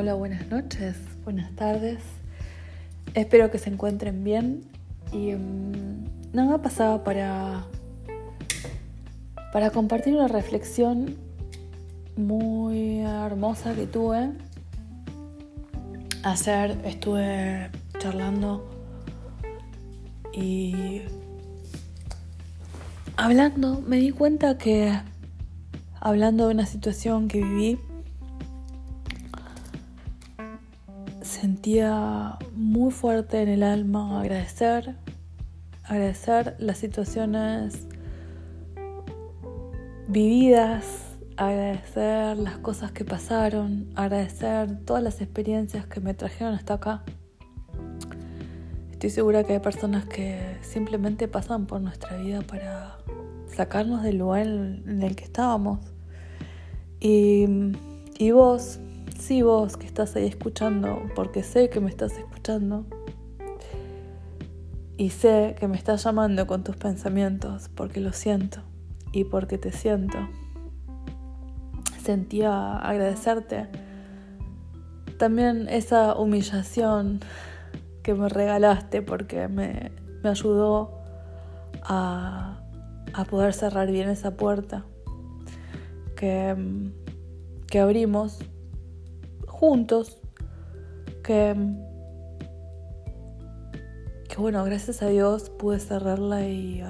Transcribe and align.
Hola, 0.00 0.14
buenas 0.14 0.48
noches, 0.48 0.96
buenas 1.24 1.54
tardes. 1.56 1.98
Espero 3.12 3.50
que 3.50 3.58
se 3.58 3.68
encuentren 3.68 4.24
bien. 4.24 4.62
Y 5.12 5.34
um, 5.34 6.06
nada 6.32 6.62
pasaba 6.62 7.04
para, 7.04 7.66
para 9.52 9.68
compartir 9.68 10.14
una 10.14 10.26
reflexión 10.26 11.16
muy 12.16 13.00
hermosa 13.00 13.74
que 13.74 13.86
tuve. 13.86 14.30
Ayer 16.22 16.78
estuve 16.86 17.68
charlando 17.98 18.70
y 20.32 21.02
hablando, 23.18 23.82
me 23.86 23.98
di 23.98 24.12
cuenta 24.12 24.56
que 24.56 24.98
hablando 26.00 26.46
de 26.46 26.54
una 26.54 26.64
situación 26.64 27.28
que 27.28 27.42
viví, 27.42 27.78
sentía 31.60 32.38
muy 32.54 32.90
fuerte 32.90 33.42
en 33.42 33.50
el 33.50 33.62
alma 33.62 34.22
agradecer, 34.22 34.96
agradecer 35.84 36.56
las 36.58 36.78
situaciones 36.78 37.86
vividas, 40.08 41.18
agradecer 41.36 42.38
las 42.38 42.56
cosas 42.56 42.92
que 42.92 43.04
pasaron, 43.04 43.90
agradecer 43.94 44.78
todas 44.86 45.02
las 45.02 45.20
experiencias 45.20 45.84
que 45.84 46.00
me 46.00 46.14
trajeron 46.14 46.54
hasta 46.54 46.74
acá. 46.74 47.02
Estoy 48.92 49.10
segura 49.10 49.44
que 49.44 49.52
hay 49.52 49.60
personas 49.60 50.06
que 50.06 50.56
simplemente 50.62 51.28
pasan 51.28 51.66
por 51.66 51.82
nuestra 51.82 52.16
vida 52.16 52.40
para 52.40 52.96
sacarnos 53.54 54.02
del 54.02 54.16
lugar 54.16 54.46
en 54.46 55.02
el 55.02 55.14
que 55.14 55.24
estábamos. 55.24 55.80
Y, 57.00 57.44
y 58.18 58.30
vos, 58.30 58.80
sí 59.20 59.42
vos 59.42 59.76
que 59.76 59.86
estás 59.86 60.16
ahí 60.16 60.26
escuchando, 60.26 61.02
porque 61.14 61.42
sé 61.42 61.68
que 61.70 61.80
me 61.80 61.90
estás 61.90 62.12
escuchando, 62.16 62.86
y 64.96 65.10
sé 65.10 65.56
que 65.58 65.68
me 65.68 65.76
estás 65.76 66.04
llamando 66.04 66.46
con 66.46 66.64
tus 66.64 66.76
pensamientos, 66.76 67.70
porque 67.74 68.00
lo 68.00 68.12
siento 68.12 68.60
y 69.12 69.24
porque 69.24 69.56
te 69.56 69.72
siento. 69.72 70.18
Sentía 72.02 72.76
agradecerte 72.76 73.68
también 75.18 75.68
esa 75.68 76.14
humillación 76.14 77.20
que 78.02 78.14
me 78.14 78.28
regalaste 78.28 79.02
porque 79.02 79.48
me, 79.48 79.92
me 80.22 80.30
ayudó 80.30 80.98
a, 81.82 82.60
a, 83.12 83.24
poder 83.24 83.52
cerrar 83.52 83.90
bien 83.90 84.08
esa 84.08 84.36
puerta 84.36 84.84
que, 86.16 86.56
que 87.66 87.80
abrimos 87.80 88.38
juntos, 89.60 90.16
que, 91.22 91.54
que 94.26 94.36
bueno, 94.38 94.64
gracias 94.64 95.02
a 95.02 95.08
Dios 95.08 95.50
pude 95.50 95.78
cerrarla 95.78 96.48
y, 96.48 96.82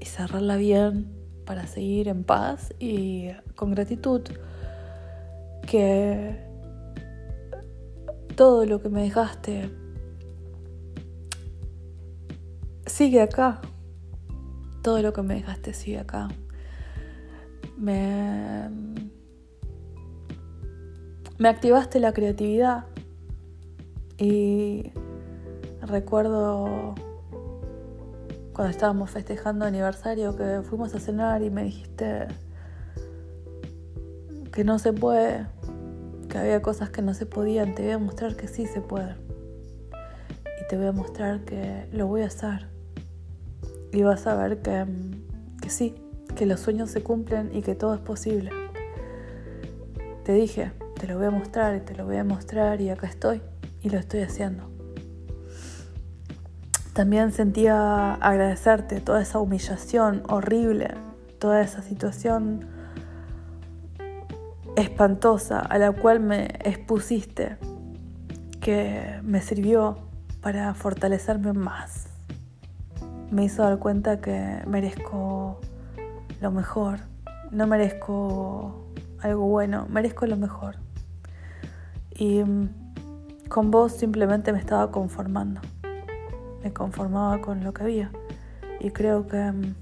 y 0.00 0.04
cerrarla 0.06 0.56
bien 0.56 1.12
para 1.44 1.66
seguir 1.66 2.08
en 2.08 2.24
paz 2.24 2.72
y 2.78 3.28
con 3.54 3.72
gratitud, 3.72 4.22
que 5.68 6.42
todo 8.34 8.64
lo 8.64 8.80
que 8.80 8.88
me 8.88 9.02
dejaste 9.02 9.70
sigue 12.86 13.20
acá, 13.20 13.60
todo 14.82 15.02
lo 15.02 15.12
que 15.12 15.20
me 15.20 15.34
dejaste 15.34 15.74
sigue 15.74 15.98
acá. 15.98 16.28
Me 17.76 18.70
me 21.38 21.48
activaste 21.48 22.00
la 22.00 22.12
creatividad 22.12 22.84
y 24.18 24.92
recuerdo 25.82 26.94
cuando 28.54 28.70
estábamos 28.70 29.10
festejando 29.10 29.66
aniversario 29.66 30.34
que 30.34 30.62
fuimos 30.62 30.94
a 30.94 31.00
cenar 31.00 31.42
y 31.42 31.50
me 31.50 31.64
dijiste 31.64 32.28
que 34.50 34.64
no 34.64 34.78
se 34.78 34.94
puede, 34.94 35.46
que 36.30 36.38
había 36.38 36.62
cosas 36.62 36.88
que 36.88 37.02
no 37.02 37.12
se 37.12 37.26
podían, 37.26 37.74
te 37.74 37.82
voy 37.82 37.92
a 37.92 37.98
mostrar 37.98 38.36
que 38.36 38.48
sí 38.48 38.66
se 38.66 38.80
puede. 38.80 39.14
Y 40.58 40.66
te 40.70 40.78
voy 40.78 40.86
a 40.86 40.92
mostrar 40.92 41.44
que 41.44 41.86
lo 41.92 42.06
voy 42.06 42.22
a 42.22 42.26
hacer. 42.26 42.66
Y 43.92 44.02
vas 44.02 44.26
a 44.26 44.34
ver 44.34 44.62
que, 44.62 44.86
que 45.60 45.68
sí, 45.68 45.94
que 46.34 46.46
los 46.46 46.60
sueños 46.60 46.90
se 46.90 47.02
cumplen 47.02 47.54
y 47.54 47.60
que 47.60 47.74
todo 47.74 47.92
es 47.92 48.00
posible. 48.00 48.50
Te 50.24 50.32
dije, 50.32 50.72
te 51.06 51.12
lo 51.12 51.18
voy 51.18 51.28
a 51.28 51.30
mostrar 51.30 51.76
y 51.76 51.80
te 51.80 51.94
lo 51.94 52.04
voy 52.04 52.16
a 52.16 52.24
mostrar 52.24 52.80
y 52.80 52.90
acá 52.90 53.06
estoy 53.06 53.40
y 53.80 53.90
lo 53.90 53.98
estoy 53.98 54.22
haciendo. 54.22 54.68
También 56.94 57.30
sentía 57.30 58.14
agradecerte 58.14 59.00
toda 59.00 59.22
esa 59.22 59.38
humillación 59.38 60.24
horrible, 60.28 60.94
toda 61.38 61.60
esa 61.60 61.80
situación 61.80 62.66
espantosa 64.74 65.60
a 65.60 65.78
la 65.78 65.92
cual 65.92 66.18
me 66.18 66.46
expusiste, 66.64 67.56
que 68.60 69.20
me 69.22 69.40
sirvió 69.40 69.98
para 70.40 70.74
fortalecerme 70.74 71.52
más. 71.52 72.08
Me 73.30 73.44
hizo 73.44 73.62
dar 73.62 73.78
cuenta 73.78 74.20
que 74.20 74.60
merezco 74.66 75.60
lo 76.40 76.50
mejor, 76.50 76.98
no 77.52 77.68
merezco 77.68 78.88
algo 79.20 79.46
bueno, 79.46 79.86
merezco 79.88 80.26
lo 80.26 80.36
mejor. 80.36 80.85
Y 82.18 82.42
mm, 82.42 82.68
con 83.48 83.70
vos 83.70 83.92
simplemente 83.92 84.52
me 84.52 84.58
estaba 84.58 84.90
conformando. 84.90 85.60
Me 86.62 86.72
conformaba 86.72 87.40
con 87.40 87.62
lo 87.62 87.72
que 87.74 87.82
había. 87.82 88.10
Y 88.80 88.90
creo 88.90 89.26
que 89.26 89.36
mm, 89.36 89.74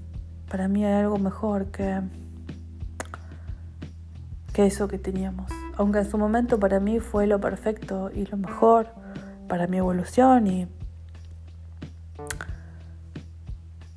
para 0.49 0.67
mí 0.67 0.85
hay 0.85 0.93
algo 0.93 1.17
mejor 1.17 1.67
que, 1.67 2.01
que 4.53 4.65
eso 4.65 4.87
que 4.87 4.97
teníamos. 4.97 5.51
Aunque 5.77 5.99
en 5.99 6.09
su 6.09 6.17
momento 6.17 6.59
para 6.59 6.79
mí 6.79 6.99
fue 6.99 7.27
lo 7.27 7.39
perfecto 7.39 8.09
y 8.13 8.25
lo 8.25 8.37
mejor 8.37 8.87
para 9.47 9.67
mi 9.67 9.77
evolución 9.77 10.47
y, 10.47 10.67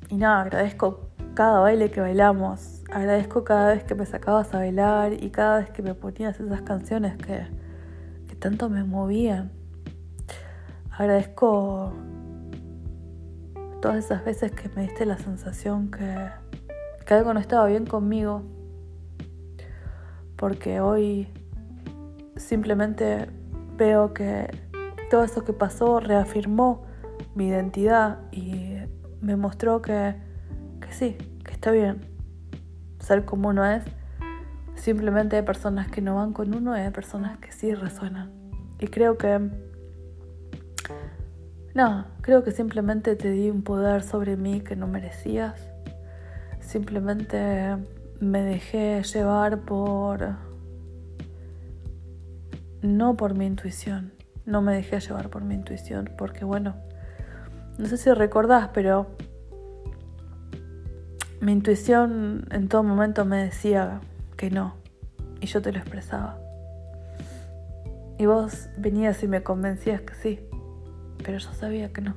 y 0.09 0.15
nada, 0.17 0.41
agradezco 0.41 1.09
cada 1.33 1.59
baile 1.59 1.89
que 1.89 2.01
bailamos, 2.01 2.83
agradezco 2.91 3.43
cada 3.43 3.73
vez 3.73 3.83
que 3.83 3.95
me 3.95 4.05
sacabas 4.05 4.53
a 4.53 4.57
bailar 4.57 5.13
y 5.13 5.29
cada 5.29 5.59
vez 5.59 5.69
que 5.69 5.81
me 5.81 5.95
ponías 5.95 6.39
esas 6.39 6.61
canciones 6.61 7.15
que, 7.17 7.47
tanto 8.39 8.69
me 8.69 8.83
movían. 8.83 9.51
Agradezco 10.91 11.93
todas 13.81 13.97
esas 13.97 14.25
veces 14.25 14.51
que 14.51 14.69
me 14.69 14.83
diste 14.83 15.05
la 15.05 15.17
sensación 15.17 15.91
que, 15.91 16.29
que 17.05 17.13
algo 17.13 17.33
no 17.33 17.39
estaba 17.39 17.65
bien 17.67 17.85
conmigo, 17.85 18.43
porque 20.35 20.81
hoy 20.81 21.27
simplemente 22.35 23.29
veo 23.77 24.13
que 24.13 24.49
todo 25.09 25.23
eso 25.23 25.43
que 25.43 25.53
pasó 25.53 25.99
reafirmó 25.99 26.83
mi 27.35 27.47
identidad 27.47 28.19
y 28.31 28.75
me 29.21 29.35
mostró 29.35 29.81
que, 29.81 30.15
que 30.81 30.91
sí, 30.91 31.17
que 31.43 31.51
está 31.51 31.71
bien 31.71 32.09
ser 32.99 33.25
como 33.25 33.49
uno 33.49 33.65
es 33.65 33.83
Simplemente 34.79 35.35
hay 35.35 35.41
personas 35.41 35.89
que 35.89 36.01
no 36.01 36.15
van 36.15 36.31
con 36.31 36.55
uno 36.55 36.75
y 36.77 36.79
hay 36.79 36.91
personas 36.91 37.37
que 37.39 37.51
sí 37.51 37.75
resuenan. 37.75 38.31
Y 38.79 38.87
creo 38.87 39.17
que... 39.17 39.49
No, 41.75 42.05
creo 42.21 42.43
que 42.43 42.51
simplemente 42.51 43.17
te 43.17 43.29
di 43.29 43.49
un 43.49 43.61
poder 43.61 44.03
sobre 44.03 44.37
mí 44.37 44.61
que 44.61 44.77
no 44.77 44.87
merecías. 44.87 45.69
Simplemente 46.61 47.75
me 48.21 48.41
dejé 48.41 49.03
llevar 49.03 49.59
por... 49.59 50.37
No 52.81 53.17
por 53.17 53.35
mi 53.35 53.47
intuición. 53.47 54.13
No 54.45 54.61
me 54.61 54.73
dejé 54.73 55.01
llevar 55.01 55.29
por 55.29 55.43
mi 55.43 55.55
intuición. 55.55 56.09
Porque 56.17 56.45
bueno, 56.45 56.75
no 57.77 57.85
sé 57.85 57.97
si 57.97 58.11
recordás, 58.13 58.69
pero 58.73 59.07
mi 61.41 61.51
intuición 61.51 62.47
en 62.49 62.69
todo 62.69 62.83
momento 62.83 63.25
me 63.25 63.43
decía 63.43 63.99
que 64.39 64.49
no. 64.49 64.75
Y 65.41 65.47
yo 65.47 65.61
te 65.61 65.73
lo 65.73 65.79
expresaba. 65.79 66.39
Y 68.17 68.25
vos 68.25 68.69
venías 68.77 69.21
y 69.21 69.27
me 69.27 69.43
convencías 69.43 70.01
que 70.01 70.13
sí, 70.15 70.39
pero 71.23 71.37
yo 71.37 71.53
sabía 71.53 71.91
que 71.91 72.01
no. 72.01 72.15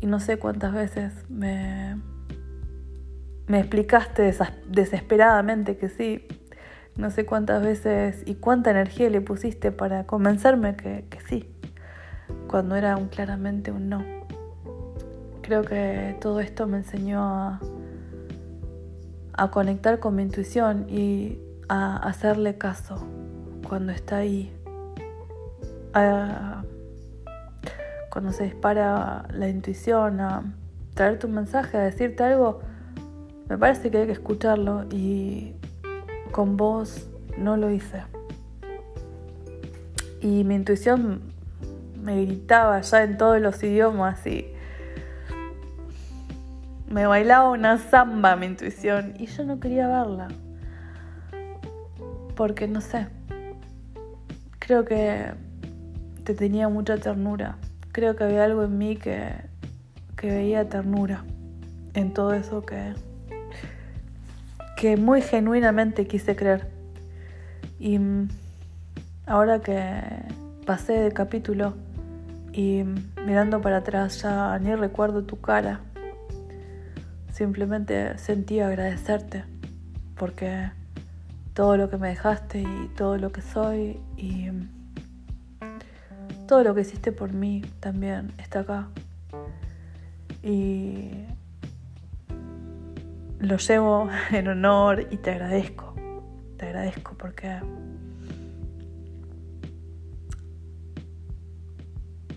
Y 0.00 0.06
no 0.06 0.18
sé 0.18 0.38
cuántas 0.38 0.72
veces 0.72 1.12
me, 1.28 2.00
me 3.46 3.60
explicaste 3.60 4.34
desesperadamente 4.68 5.76
que 5.76 5.90
sí. 5.90 6.26
No 6.96 7.10
sé 7.10 7.26
cuántas 7.26 7.62
veces 7.62 8.22
y 8.24 8.36
cuánta 8.36 8.70
energía 8.70 9.10
le 9.10 9.20
pusiste 9.20 9.70
para 9.70 10.06
convencerme 10.06 10.76
que, 10.76 11.04
que 11.10 11.20
sí, 11.20 11.54
cuando 12.48 12.74
era 12.74 12.96
un, 12.96 13.08
claramente 13.08 13.70
un 13.70 13.90
no. 13.90 14.02
Creo 15.42 15.62
que 15.62 16.16
todo 16.22 16.40
esto 16.40 16.66
me 16.66 16.78
enseñó 16.78 17.22
a, 17.22 17.60
a 19.36 19.50
conectar 19.50 19.98
con 19.98 20.16
mi 20.16 20.22
intuición 20.22 20.86
y 20.88 21.38
a 21.68 21.96
hacerle 21.96 22.56
caso, 22.58 22.96
cuando 23.68 23.92
está 23.92 24.18
ahí, 24.18 24.52
cuando 28.10 28.32
se 28.32 28.44
dispara 28.44 29.26
la 29.32 29.48
intuición 29.48 30.20
a 30.20 30.42
traerte 30.94 31.26
un 31.26 31.34
mensaje, 31.34 31.76
a 31.76 31.82
decirte 31.82 32.22
algo, 32.22 32.60
me 33.48 33.58
parece 33.58 33.90
que 33.90 33.98
hay 33.98 34.06
que 34.06 34.12
escucharlo 34.12 34.84
y 34.90 35.54
con 36.32 36.56
vos 36.56 37.08
no 37.38 37.56
lo 37.56 37.70
hice. 37.70 38.02
Y 40.20 40.44
mi 40.44 40.54
intuición 40.54 41.20
me 42.02 42.24
gritaba 42.24 42.80
ya 42.80 43.02
en 43.02 43.16
todos 43.16 43.40
los 43.40 43.62
idiomas 43.62 44.26
y 44.26 44.55
me 46.88 47.06
bailaba 47.06 47.50
una 47.50 47.78
samba 47.78 48.36
mi 48.36 48.46
intuición 48.46 49.14
y 49.18 49.26
yo 49.26 49.44
no 49.44 49.60
quería 49.60 49.88
verla. 49.88 50.28
Porque 52.34 52.68
no 52.68 52.80
sé, 52.80 53.08
creo 54.58 54.84
que 54.84 55.32
te 56.24 56.34
tenía 56.34 56.68
mucha 56.68 56.96
ternura. 56.98 57.56
Creo 57.92 58.14
que 58.14 58.24
había 58.24 58.44
algo 58.44 58.64
en 58.64 58.76
mí 58.78 58.96
que, 58.96 59.32
que 60.16 60.28
veía 60.28 60.68
ternura 60.68 61.24
en 61.94 62.12
todo 62.12 62.34
eso 62.34 62.64
que, 62.66 62.92
que 64.76 64.96
muy 64.96 65.22
genuinamente 65.22 66.06
quise 66.06 66.36
creer. 66.36 66.68
Y 67.78 67.98
ahora 69.24 69.60
que 69.60 70.00
pasé 70.66 70.92
de 70.94 71.12
capítulo 71.12 71.74
y 72.52 72.84
mirando 73.24 73.60
para 73.60 73.78
atrás 73.78 74.20
ya 74.22 74.58
ni 74.58 74.74
recuerdo 74.74 75.22
tu 75.24 75.40
cara, 75.40 75.80
simplemente 77.36 78.16
sentí 78.16 78.60
agradecerte 78.60 79.44
porque 80.16 80.70
todo 81.52 81.76
lo 81.76 81.90
que 81.90 81.98
me 81.98 82.08
dejaste 82.08 82.62
y 82.62 82.88
todo 82.96 83.18
lo 83.18 83.30
que 83.30 83.42
soy 83.42 84.00
y 84.16 84.48
todo 86.48 86.64
lo 86.64 86.74
que 86.74 86.80
hiciste 86.80 87.12
por 87.12 87.34
mí 87.34 87.62
también 87.80 88.32
está 88.38 88.60
acá. 88.60 88.88
Y 90.42 91.10
lo 93.38 93.58
llevo 93.58 94.08
en 94.30 94.48
honor 94.48 95.06
y 95.10 95.18
te 95.18 95.32
agradezco. 95.32 95.94
Te 96.56 96.66
agradezco 96.66 97.16
porque 97.18 97.58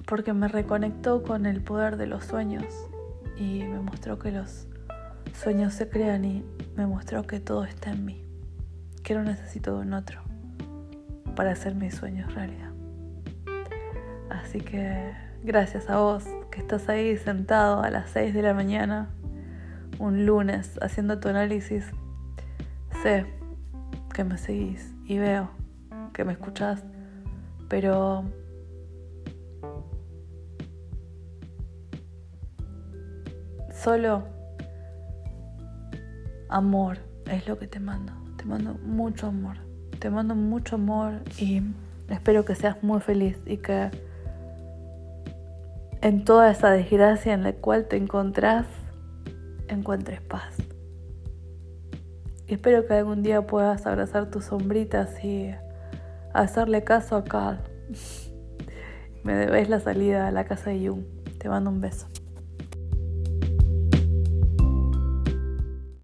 porque 0.05 0.33
me 0.33 0.49
reconectó 0.49 1.23
con 1.23 1.45
el 1.45 1.61
poder 1.61 1.95
de 1.95 2.07
los 2.07 2.25
sueños 2.25 2.65
y 3.37 3.63
me 3.63 3.79
mostró 3.79 4.17
que 4.17 4.31
los 4.31 4.67
sueños 5.39 5.74
se 5.74 5.88
crean 5.88 6.25
y 6.25 6.44
me 6.75 6.86
mostró 6.86 7.24
que 7.24 7.39
todo 7.39 7.63
está 7.63 7.91
en 7.91 8.03
mí, 8.03 8.21
que 9.03 9.15
no 9.15 9.24
necesito 9.24 9.74
de 9.75 9.88
un 9.88 9.94
otro 9.94 10.21
para 11.33 11.51
hacer 11.51 11.75
mis 11.75 11.95
sueños 11.95 12.33
realidad. 12.36 12.71
Así 14.30 14.59
que 14.59 15.13
gracias 15.41 15.89
a 15.89 15.97
vos 16.00 16.25
que 16.51 16.59
estás 16.59 16.89
ahí 16.89 17.15
sentado 17.15 17.81
a 17.81 17.89
las 17.89 18.09
6 18.09 18.33
de 18.33 18.41
la 18.41 18.53
mañana, 18.53 19.12
un 19.97 20.25
lunes, 20.25 20.77
haciendo 20.81 21.21
tu 21.21 21.30
análisis. 21.30 21.85
Sé 23.01 23.25
que 24.13 24.25
me 24.25 24.38
seguís 24.38 24.94
y 25.06 25.19
veo 25.19 25.50
que 26.13 26.25
me 26.25 26.33
escuchás, 26.33 26.83
pero 27.69 28.25
solo 33.71 34.38
amor 36.49 36.97
es 37.31 37.47
lo 37.47 37.57
que 37.57 37.67
te 37.67 37.79
mando. 37.79 38.13
Te 38.37 38.45
mando 38.45 38.73
mucho 38.83 39.27
amor. 39.27 39.57
Te 39.99 40.09
mando 40.09 40.35
mucho 40.35 40.75
amor 40.75 41.21
y 41.37 41.61
espero 42.09 42.45
que 42.45 42.55
seas 42.55 42.83
muy 42.83 43.01
feliz 43.01 43.37
y 43.45 43.57
que 43.57 43.91
en 46.01 46.23
toda 46.23 46.49
esa 46.49 46.71
desgracia 46.71 47.33
en 47.33 47.43
la 47.43 47.53
cual 47.53 47.87
te 47.87 47.97
encontrás, 47.97 48.65
encuentres 49.67 50.21
paz. 50.21 50.55
Y 52.47 52.53
espero 52.53 52.85
que 52.87 52.93
algún 52.93 53.21
día 53.21 53.45
puedas 53.45 53.85
abrazar 53.85 54.31
tus 54.31 54.45
sombritas 54.45 55.23
y 55.23 55.53
hacerle 56.33 56.83
caso 56.83 57.17
a 57.17 57.23
Cal. 57.23 57.61
Me 59.23 59.33
debes 59.35 59.69
la 59.69 59.79
salida 59.79 60.27
a 60.27 60.31
la 60.31 60.45
casa 60.45 60.69
de 60.69 60.87
Jung. 60.87 61.03
Te 61.37 61.49
mando 61.49 61.69
un 61.69 61.81
beso. 61.81 62.07